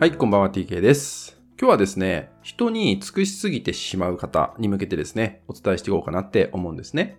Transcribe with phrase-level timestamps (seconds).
[0.00, 1.38] はい、こんばんは TK です。
[1.60, 7.18] 今日はですね、人に尽くしすぎてしまう方に向けてですね、お伝えしていこうかなって思うんですね。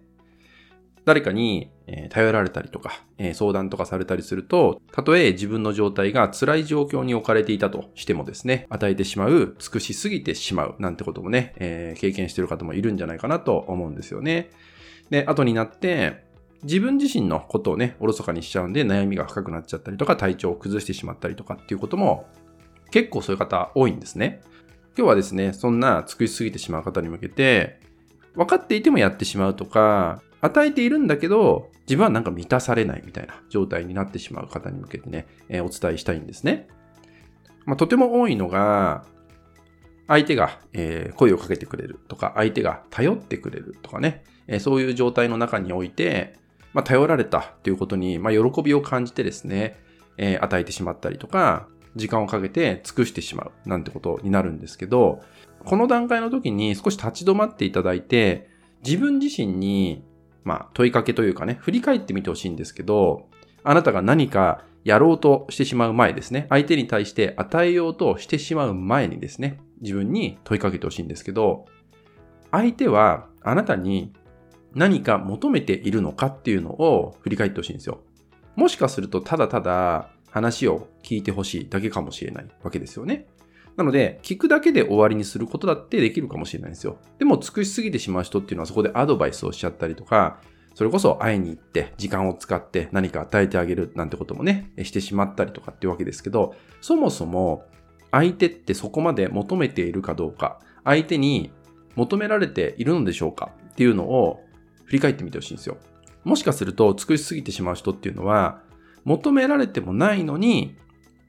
[1.06, 14.50] 誰かに、え頼られたりとか、え相談とかされたりすると、たとえ自分の状態が辛い状況に置かれていたとしてもですね、与えてしまう、尽くしすぎてしまうなんてこともね、え経験してる方もいるんじゃないかなと思うんですよね。
[15.12, 16.24] で、後になって、
[16.64, 22.26] 自分自身のことをね、おろそかにしちゃうんで悩みが深くなっちゃったりとか、体調を崩してしまったりとかっていうことも
[22.92, 24.42] 結構そういう方多いんですね。
[24.98, 27.80] 今日はですね、そんな尽くしすぎてしまう方に向けて、
[28.36, 36.68] 分かっていてもやってしまうとか、与えているんだけど、自分はなんか満たされないみたいな状態になってしまう方に向けてね、えーお伝えしたいんですね。
[37.66, 39.06] まあ、とても多いのが、
[40.08, 46.36] 相手が、えー声をかけてくれるとか、相手が頼ってくれるとかね、えーそういう状態の中において、
[46.74, 49.78] まあ、頼られたということに、まあ、喜びを感じてですね、
[50.18, 55.22] え与えてしまったりとか、時間をかけて尽くしてしまうなんてことになるんですけど、
[55.66, 58.50] この段階の時に少し立ち止まっていただいて、
[58.84, 60.04] 自分自身に、
[60.44, 63.28] まあ、問いかけというかね、振り返ってみてほしいんですけど、
[63.64, 71.66] あなたが何かやろうとしてしまう前ですね、相手に対して与えようとしてしまう前にですね、自分に問いかけてほしいんですけど、
[72.52, 74.14] 相手はあなたに
[74.74, 78.00] 何か求めているのかっていうのを振り返ってほしいんですよ。
[78.56, 83.28] もしかするとただただ話を聞いてほしいだけかもしれないわけですよね。
[83.78, 86.98] なので、聞くだけで終わりにすることだってできるかもしれないんですよ。
[87.20, 90.42] でも、尽くしすぎてしまう人っていうのはそこでアドバイスをしちゃったりとか、
[90.74, 97.66] それこそ会いに行って時間を使って何か与えてあげるなんてこともね、してしまったりとかっていうわけですけど、そもそも
[98.12, 101.52] 相手ってそこまで求めているかどうか、相手に
[101.96, 104.42] 求められているのでしょうかっていうのを
[104.86, 105.78] 振り返ってみてほしいんですよ。
[106.24, 108.62] もしかすると尽くしすぎてしまう人っていうのは、
[109.04, 110.78] 求められてもないのに、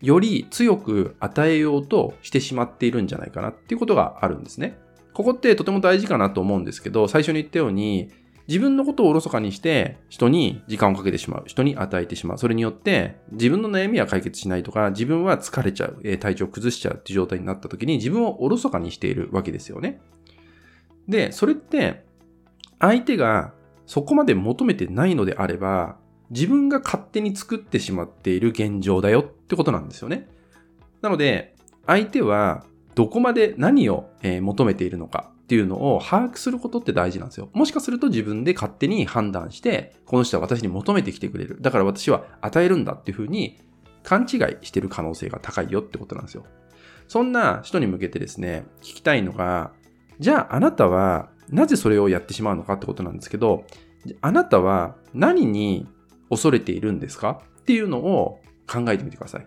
[0.03, 4.79] より強く与えようとしてしまっているんじゃないかなっていうことがあるんですね。
[5.15, 8.11] ここってとても大事かなと思うんですけど、最初に言ったように、
[8.49, 11.45] 自分のことをおろそかにして、人に時間をかけてしまう。
[11.47, 12.39] 人に与えてしまう。
[12.39, 16.19] それによって、自分の悩みは解決しないとか、自分は疲れちゃう。
[16.19, 20.01] 体調を崩しちゃうっていう状態になった時に、自分をおろそかにしているわけですよね。
[21.09, 22.05] で、それって、
[22.81, 23.53] 相手が
[23.87, 25.99] そこまで求めてないのであれば、
[26.33, 30.29] 自分が勝手に作ってしまっている現状だよってことなんですよね。
[31.03, 31.55] なので、
[31.87, 37.51] 相手はどこまで何を求めているのかっていうのを把握することって大事なんですよ。
[37.53, 41.59] もしかすると自分で勝手に判断して、この人は私に求めてきてくれる。
[41.61, 43.61] だから私は与えるんだっていうふうに
[44.03, 46.45] 勘違いしてる可能性が高いよってことなんですよ。
[47.09, 49.73] そんな人に向けてですね、聞きたいのが、
[50.19, 53.65] じゃああなたはなぜそれをやってしまうのかってことなんですけど、
[54.21, 55.87] あなたは何に
[56.33, 57.43] 恐れているんですか？
[57.61, 59.47] っていうのを考えてみてください。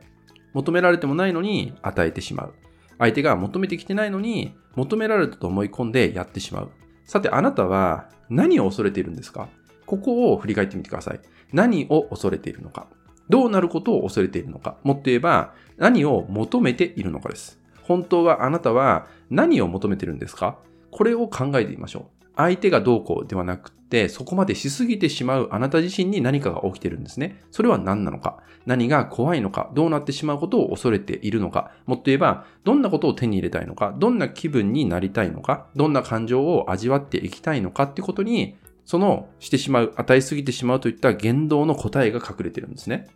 [0.54, 2.54] 求められてもないのに与えてしまう。
[3.00, 6.70] 相手が求めてきてないのに求められたと思い込んでやってしまう。
[7.06, 9.50] さてあなたは何を恐れているんですか？
[9.86, 11.20] ここを振り返ってみてください。
[11.52, 12.88] 何を恐れているのか？
[13.28, 14.78] どうなることを恐れているのか？
[14.84, 17.60] もっと言えば何を求めているのかです。
[17.82, 20.60] 本当はあなたは何を求めてるんですか？
[20.92, 22.15] これを考えてみましょう。
[22.36, 27.42] 相手がどうこうではなくて、そこまでしすぎてしまうあなた自身に何かが起きてるんですね。
[27.52, 28.40] それは何なのか。
[28.66, 29.72] 何が怖いのか。
[29.74, 31.72] どうなってしまうことを恐れているのか。
[31.86, 33.96] もっと言えば、どんなことを手に入れたいのか。
[33.98, 35.68] どんな気分になりたいのか。
[35.76, 37.84] どんな感情を味わっていきたいのか。
[37.84, 43.08] ってことに、そのしてしまう、与えすぎてしまうといった言動の答えが隠れてるんですね。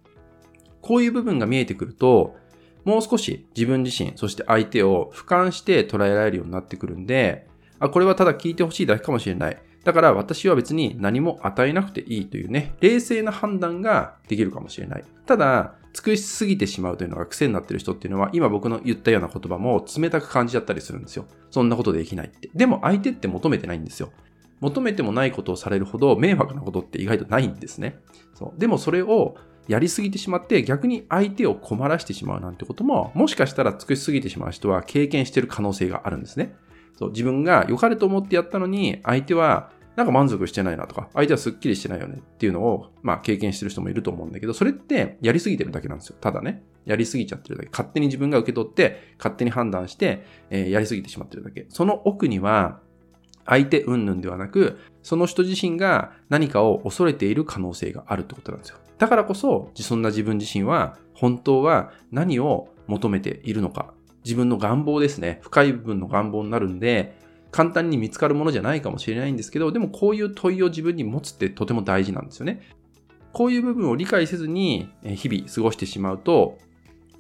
[0.82, 2.36] こういう部分が見えてくると、
[2.86, 7.49] もう少し自分自身、そして相手を俯瞰して捉えられるようになってくるんで、
[7.80, 9.62] あ、これはただ聞いてほしいだけかもしれない。
[9.84, 15.04] だから私は別に何も与えなくていいというね、冷静な判断ができるかもしれない。
[15.26, 21.26] ただ、尽くしすぎてしまうというのが癖になってる人っていうのは、今僕の言ったような言葉も冷たく感じちゃったりするんですよ。
[21.50, 22.50] そんなことできないって。
[22.54, 24.12] でも相手って求めてないんですよ。
[24.60, 28.00] 求めてもないことをされるほど迷惑なことって意外とないんですね。
[28.36, 28.60] そう。
[28.60, 29.36] でもそれを
[29.68, 36.56] やりすぎてしまって逆に相手を困らしてしまうなんてことも、もしかしたら尽くしすぎてしまう人は経験している可能性があるんですね。
[37.00, 37.12] そう。
[37.12, 46.18] 自分が良かれと思ってやったのに、相手はなんか満足してないなとか、相手はスッキリしてないよねっていうのを、まあ経験してる人もいると思うんだけど、それってやりすぎてるだけなんですよ。
[46.20, 46.62] ただね。
[46.86, 47.70] やりすぎちゃってるだけ。
[47.72, 51.68] 勝手に自分が受け取って、勝手に判断して、えーやりすぎてしまってるだけ。
[51.70, 52.82] その奥には、
[53.46, 58.78] 相手云々ではなく、その人自身が何かを恐れている可能性があるってことなんですよ。
[58.98, 63.94] だからこそ、そんな自分自身は、本当は何を求めているのか。
[64.30, 65.40] 自分の願望ですね。
[65.42, 67.18] 深い部分の願望になるんで、
[67.50, 72.62] 簡単に見つかるものじゃないかもしれないんですけど、でもこういう問いを自分に持つってとても大事なんですよね。
[73.34, 76.60] こういう部分を理解せずに日々過ごしてしまうと、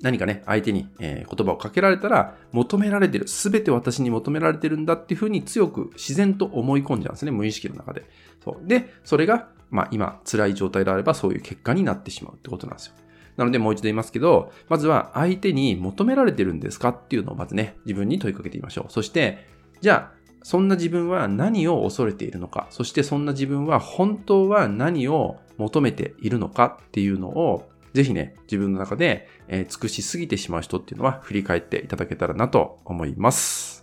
[0.01, 3.27] 何かね、相手に、言葉をかけられたら、求められてる。
[3.27, 7.31] すべて私に求められてるんだっていうふうに強く自然と思い込んじゃうんですね。
[7.31, 8.05] 無意識の中で。
[8.43, 8.67] そう。
[8.67, 12.93] で、それが、まあ今、辛い状態であればそういう結果になってしまうってことなんですよ。
[13.39, 18.91] なのでもう一度言いますけど、まずは相手に求められてるんですかっていうのをまずね、自分に問いかけてみましょう。
[18.91, 19.47] そして、
[19.79, 33.78] じゃあ、そんな自分は何を恐れているのか、そしてそんな自分は本当は何を求めているのかっていうのを、ぜひね、自分の中で、えー、尽くしすぎてしまう人っていうのは振り返っていただけたらなと思います。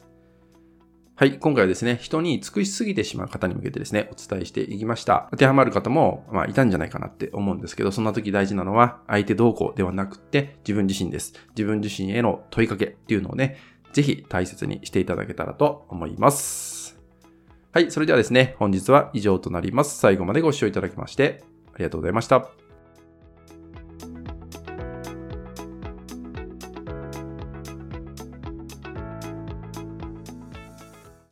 [1.18, 1.38] はい。
[1.38, 5.28] 今回はですね、人に尽くしすぎてしまう方に向けてですね、お伝えしていきました。
[5.30, 11.32] 当てはまる方も、まあ、いたんじゃないかなって思うんですけど、そんな時大事なのは、相手同行ではなくて、自分自身です。
[11.56, 13.56] 自分自身への問いかけっていうのをね、
[13.94, 17.00] ぜひ大切にしていただけたらと思います。
[17.72, 17.90] はい。
[17.90, 19.98] それではですね、本日は以上となります。
[19.98, 21.42] 最後までご視聴いただきまして、
[21.72, 22.65] ありがとうございました。